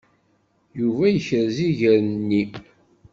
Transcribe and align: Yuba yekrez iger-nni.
Yuba 0.79 1.05
yekrez 1.09 1.57
iger-nni. 1.69 2.43